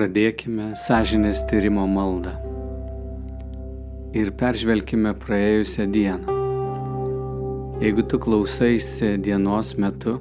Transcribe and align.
Pradėkime 0.00 0.70
sąžinės 0.80 1.42
tyrimo 1.44 1.82
maldą 1.84 2.30
ir 4.16 4.30
peržvelkime 4.32 5.10
praėjusią 5.20 5.84
dieną. 5.92 6.36
Jeigu 7.82 8.06
tu 8.08 8.16
klausaisi 8.24 9.10
dienos 9.20 9.74
metu, 9.76 10.14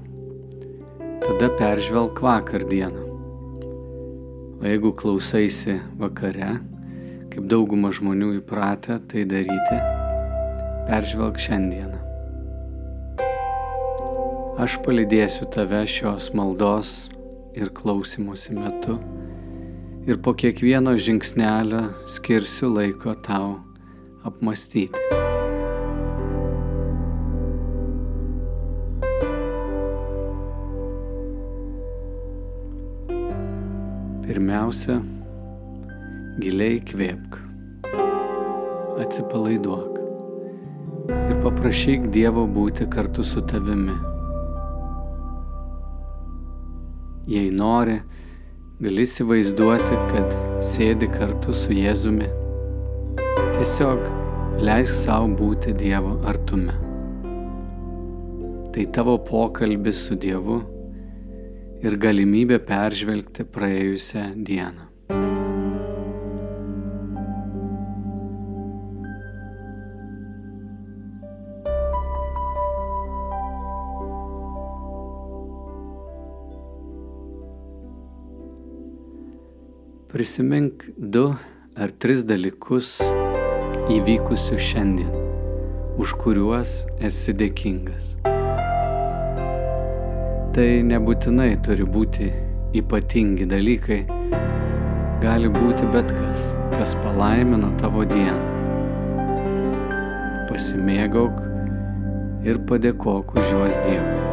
tada 1.23 1.47
peržvelk 1.61 2.20
vakar 2.25 2.65
dieną. 2.68 3.05
O 4.60 4.68
jeigu 4.68 4.92
klausaisi 5.00 5.78
vakare, 6.01 6.57
kaip 7.32 7.48
dauguma 7.48 7.93
žmonių 7.96 8.34
įpratę 8.42 9.00
tai 9.07 9.23
daryti, 9.32 9.79
peržvelk 10.92 11.39
šiandieną. 11.39 12.01
Aš 14.59 14.75
palydėsiu 14.84 15.48
tave 15.56 15.86
šios 15.87 16.34
maldos 16.36 17.07
ir 17.56 17.71
klausimusi 17.71 18.59
metu 18.59 19.00
ir 20.08 20.21
po 20.21 20.34
kiekvieno 20.34 20.96
žingsnelio 20.98 21.82
skirsiu 22.07 22.70
laiko 22.74 23.14
tau 23.26 23.60
apmastyti. 24.24 25.00
Pirmiausia, 34.30 35.00
giliai 36.40 36.78
kvėpk, 36.86 37.40
atsipalaiduok 39.02 39.98
ir 41.10 41.42
paprašyk 41.44 42.12
Dievo 42.14 42.45
būti 42.50 42.86
kartu 42.94 43.26
su 43.26 43.42
tavimi. 43.50 43.95
Jei 47.30 47.50
nori, 47.54 48.00
gali 48.80 49.04
įsivaizduoti, 49.04 49.96
kad 50.14 50.36
sėdi 50.64 51.10
kartu 51.12 51.52
su 51.56 51.76
Jėzumi. 51.76 52.30
Tiesiog 53.58 54.06
leisk 54.64 55.02
savo 55.04 55.28
būti 55.42 55.74
Dievo 55.76 56.16
artume. 56.32 56.78
Tai 58.72 58.86
tavo 58.96 59.18
pokalbis 59.28 60.00
su 60.08 60.16
Dievu 60.16 60.62
ir 61.84 62.00
galimybė 62.00 62.62
peržvelgti 62.70 63.44
praėjusią 63.52 64.30
dieną. 64.48 64.89
Prisimink 80.10 80.84
du 80.98 81.28
ar 81.78 81.92
tris 82.02 82.24
dalykus 82.26 82.96
įvykusius 83.94 84.64
šiandien, 84.72 85.12
už 86.02 86.16
kuriuos 86.24 86.72
esi 87.06 87.36
dėkingas. 87.38 88.16
Tai 90.56 90.66
nebūtinai 90.90 91.52
turi 91.68 91.86
būti 91.86 92.32
ypatingi 92.82 93.46
dalykai, 93.54 94.00
gali 95.22 95.54
būti 95.60 95.92
bet 95.94 96.10
kas, 96.16 96.42
kas 96.73 96.98
palaimina 97.04 97.70
tavo 97.78 98.02
dieną. 98.10 98.42
Pasimėgauk 100.50 101.38
ir 102.50 102.64
padėkok 102.66 103.38
už 103.38 103.54
juos 103.54 103.78
Dievui. 103.86 104.29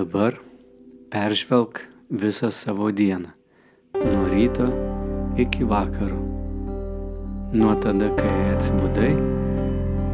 Dabar 0.00 0.34
peržvelk 1.12 1.80
visą 2.10 2.50
savo 2.50 2.92
dieną. 2.92 3.28
Nuo 3.94 4.28
ryto 4.32 4.66
iki 5.36 5.64
vakaro. 5.64 6.20
Nuo 7.52 7.74
tada, 7.74 8.08
kai 8.16 8.54
atsibudai, 8.54 9.12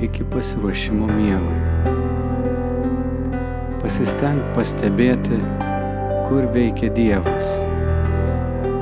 iki 0.02 0.24
pasiruošimo 0.32 1.06
miegui. 1.06 1.58
Pasisteng 3.82 4.42
pastebėti, 4.56 5.38
kur 6.26 6.48
veikia 6.56 6.90
Dievas, 6.96 7.46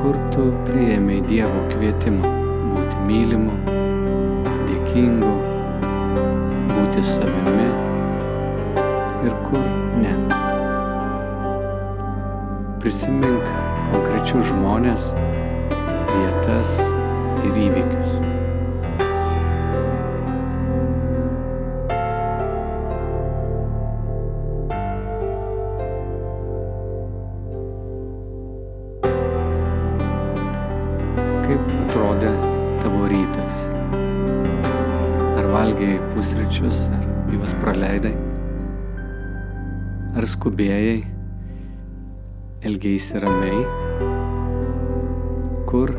kur 0.01 0.17
tu 0.33 0.47
priėmėjai 0.71 1.27
Dievo 1.29 1.67
kvietimą 1.75 2.33
būti 2.71 3.05
mylimu, 3.11 3.59
dėkingu, 4.71 5.35
būti 6.73 7.05
savimi 7.13 7.69
ir 9.29 9.37
kur 9.45 9.69
ne 10.01 10.44
prisimink 12.85 13.45
konkrečius 13.89 14.45
žmonės, 14.51 15.05
vietas 16.11 16.73
ir 17.41 17.55
įvykius. 17.63 18.11
Kaip 31.47 31.73
atrodė 31.87 32.35
tavo 32.85 33.09
rytas? 33.15 33.65
Ar 35.41 35.51
valgiai 35.57 35.97
pusryčius, 36.13 36.85
ar 36.93 37.33
juos 37.33 37.57
praleidai? 37.65 38.13
Ar 40.21 40.29
skubėjai 40.37 41.14
elgeisi 42.65 43.21
ramiai, 43.21 43.63
kur 45.69 45.93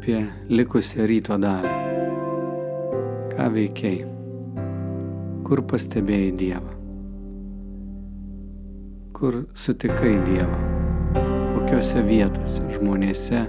apie 0.00 0.20
likusią 0.48 1.04
ryto 1.04 1.36
dalį. 1.36 1.72
Ką 3.34 3.48
veikiai? 3.52 3.98
Kur 5.44 5.60
pastebėjai 5.68 6.30
Dievą? 6.40 6.72
Kur 9.12 9.36
sutikai 9.52 10.14
Dievą? 10.24 10.62
Kokiose 11.52 12.00
vietose, 12.08 12.64
žmonėse, 12.78 13.44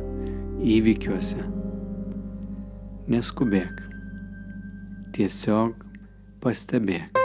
įvykiuose? 0.76 1.40
Neskubėk. 3.16 3.80
Tiesiog 5.16 5.88
pastebėk. 6.44 7.21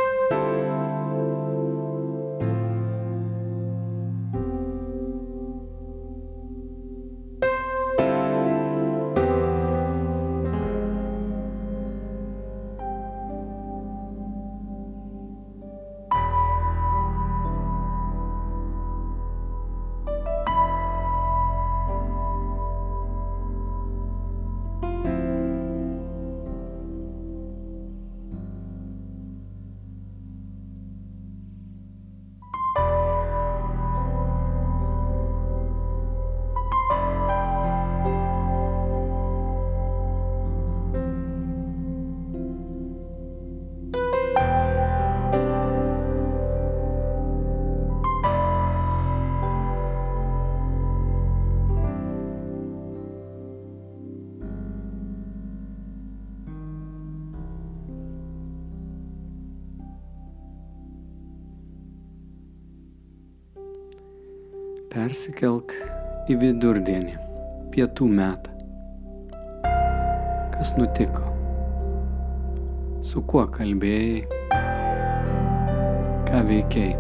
Persikelk 64.96 65.75
į 66.32 66.38
vidurdienį, 66.40 67.19
pietų 67.69 68.06
metą. 68.16 68.54
Kas 70.54 70.70
nutiko? 70.78 71.20
Su 73.04 73.20
kuo 73.28 73.43
kalbėjai? 73.52 74.22
Ką 76.31 76.40
veikiai? 76.48 76.94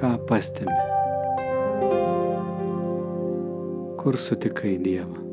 Ką 0.00 0.14
pastebi? 0.30 0.78
Kur 4.00 4.16
sutikai 4.16 4.78
Dievą? 4.80 5.31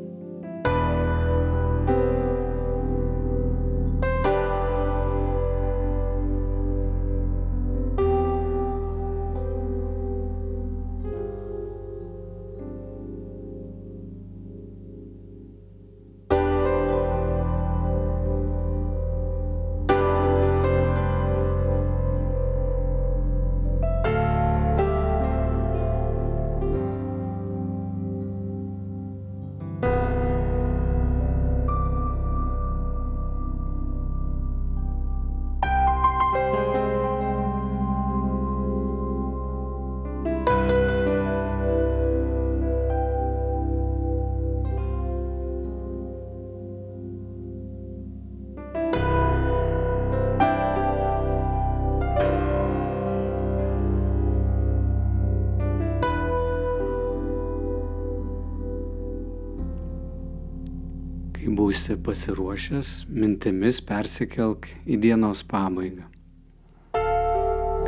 Kai 61.50 61.56
būsi 61.58 61.96
pasiruošęs, 62.06 62.90
mintimis 63.10 63.80
persikelk 63.82 64.68
į 64.86 65.00
dienos 65.02 65.42
pabaigą. 65.50 66.06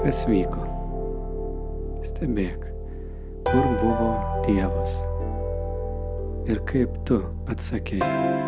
Kas 0.00 0.24
vyko? 0.26 0.66
Stebėk, 2.10 2.66
kur 3.46 3.72
buvo 3.78 4.10
Dievas 4.48 4.98
ir 6.50 6.58
kaip 6.66 7.04
tu 7.06 7.22
atsakėjai. 7.54 8.41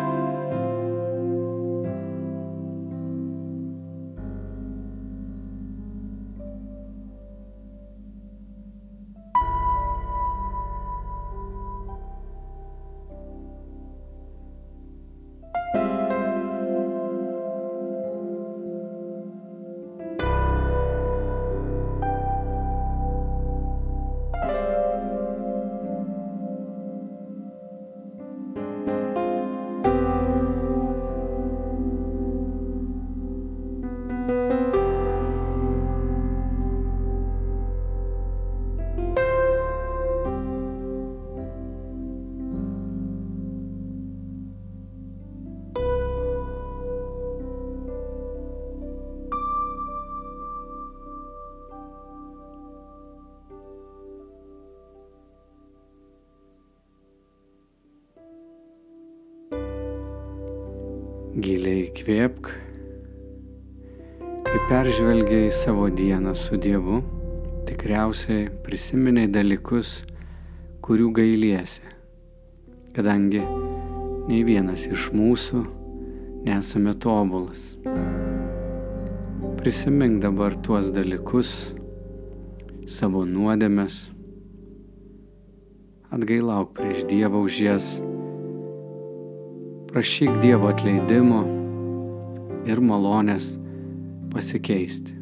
Giliai 61.35 61.89
kvėpk. 61.91 62.45
Kai 64.47 64.59
peržvelgiai 64.69 65.49
savo 65.51 65.89
dieną 65.91 66.31
su 66.31 66.55
Dievu, 66.55 67.01
tikriausiai 67.67 68.45
prisiminiai 68.63 69.27
dalykus, 69.27 69.97
kurių 70.79 71.09
gailiesi, 71.17 71.83
kadangi 72.95 73.43
nei 74.29 74.45
vienas 74.47 74.87
iš 74.87 75.09
mūsų 75.11 75.65
nesame 76.47 76.95
tobulas. 77.03 77.67
Prisimink 79.59 80.23
dabar 80.23 80.55
tuos 80.63 80.87
dalykus, 80.95 81.53
savo 82.87 83.27
nuodėmes, 83.27 84.05
atgailauk 86.15 86.77
prieš 86.79 87.03
Dievą 87.11 87.43
už 87.43 87.63
jas 87.67 87.95
prašyk 89.95 90.41
Dievo 90.43 90.67
atleidimo 90.67 91.37
ir 92.67 92.81
malonės 92.83 93.45
pasikeisti. 94.33 95.14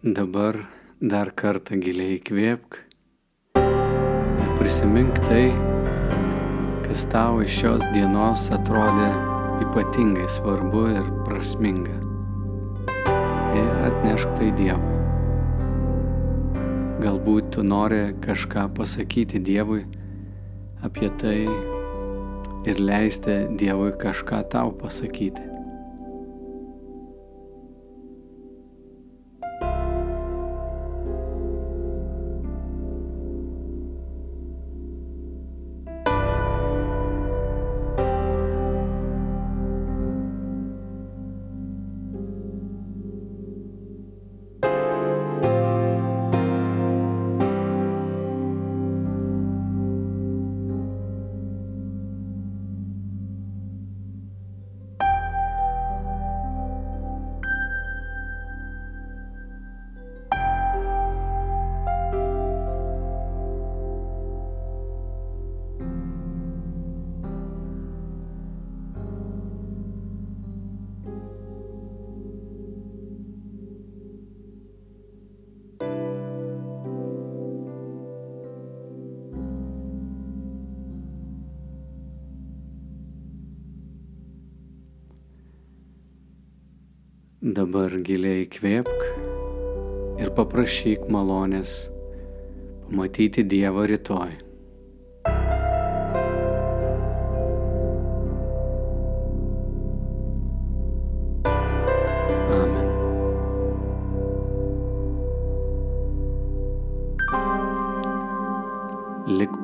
Dabar 0.00 0.56
dar 0.96 1.28
kartą 1.36 1.76
giliai 1.76 2.14
įkvėpk 2.16 2.76
ir 3.60 4.52
prisimink 4.56 5.18
tai, 5.26 5.50
kas 6.86 7.02
tau 7.12 7.42
iš 7.44 7.58
šios 7.58 7.84
dienos 7.92 8.46
atrodė 8.56 9.10
ypatingai 9.66 10.24
svarbu 10.38 10.86
ir 10.94 11.10
prasminga. 11.26 11.98
Ir 13.60 13.68
atnešk 13.90 14.32
tai 14.40 14.48
Dievui. 14.56 14.96
Galbūt 17.04 17.52
tu 17.58 17.66
nori 17.68 18.16
kažką 18.24 18.70
pasakyti 18.80 19.44
Dievui 19.44 19.84
apie 20.80 21.12
tai 21.20 21.44
ir 22.64 22.80
leisti 22.80 23.42
Dievui 23.52 23.92
kažką 24.00 24.46
tau 24.48 24.72
pasakyti. 24.80 25.49
Dabar 87.50 87.90
giliai 88.06 88.44
įkvėpk 88.44 89.00
ir 90.22 90.30
paprašyk 90.36 91.08
malonės 91.10 91.72
pamatyti 92.84 93.42
Dievą 93.54 93.88
rytoj. 93.90 94.36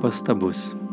Pastabus. 0.07 0.86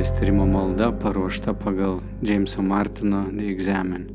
Sąžinės 0.00 0.20
tyrimo 0.20 0.46
malda 0.48 0.86
paruošta 0.96 1.52
pagal 1.54 1.98
Jameso 2.22 2.62
Martino 2.62 3.24
The 3.36 3.50
Examen. 3.52 4.06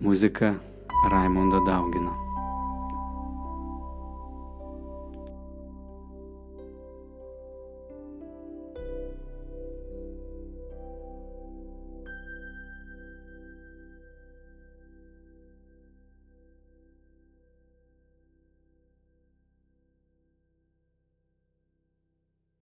Muzika 0.00 0.54
Raimundo 1.10 1.58
Daugino. 1.66 2.29